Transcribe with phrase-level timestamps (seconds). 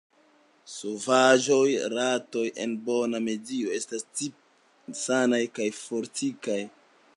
[0.75, 1.65] Sovaĝaj
[1.95, 6.61] ratoj en bona medio estas tipe sanaj kaj fortikaj.